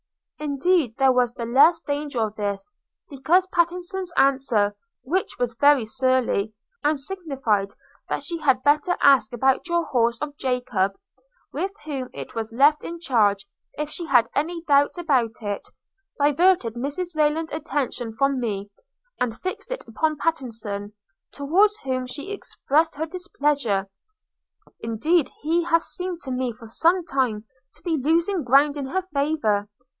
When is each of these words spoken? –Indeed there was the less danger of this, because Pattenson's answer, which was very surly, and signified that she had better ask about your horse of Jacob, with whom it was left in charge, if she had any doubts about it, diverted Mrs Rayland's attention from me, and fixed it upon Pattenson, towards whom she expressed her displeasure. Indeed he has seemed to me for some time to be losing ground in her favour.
–Indeed 0.51 0.95
there 0.97 1.11
was 1.11 1.31
the 1.35 1.45
less 1.45 1.79
danger 1.81 2.21
of 2.21 2.35
this, 2.35 2.73
because 3.11 3.45
Pattenson's 3.49 4.11
answer, 4.17 4.75
which 5.03 5.37
was 5.37 5.53
very 5.53 5.85
surly, 5.85 6.55
and 6.83 6.99
signified 6.99 7.67
that 8.09 8.23
she 8.23 8.39
had 8.39 8.63
better 8.63 8.97
ask 9.01 9.31
about 9.31 9.67
your 9.69 9.85
horse 9.85 10.19
of 10.19 10.35
Jacob, 10.37 10.93
with 11.53 11.69
whom 11.85 12.09
it 12.15 12.33
was 12.33 12.51
left 12.51 12.83
in 12.83 12.99
charge, 12.99 13.45
if 13.77 13.91
she 13.91 14.07
had 14.07 14.27
any 14.33 14.63
doubts 14.63 14.97
about 14.97 15.43
it, 15.43 15.69
diverted 16.17 16.73
Mrs 16.73 17.13
Rayland's 17.15 17.53
attention 17.53 18.11
from 18.11 18.39
me, 18.39 18.71
and 19.19 19.39
fixed 19.41 19.71
it 19.71 19.87
upon 19.87 20.17
Pattenson, 20.17 20.93
towards 21.31 21.77
whom 21.77 22.07
she 22.07 22.31
expressed 22.31 22.95
her 22.95 23.05
displeasure. 23.05 23.87
Indeed 24.79 25.29
he 25.43 25.63
has 25.65 25.85
seemed 25.91 26.21
to 26.21 26.31
me 26.31 26.51
for 26.51 26.65
some 26.65 27.05
time 27.05 27.45
to 27.75 27.83
be 27.83 27.95
losing 27.95 28.43
ground 28.43 28.75
in 28.75 28.87
her 28.87 29.03
favour. 29.13 29.69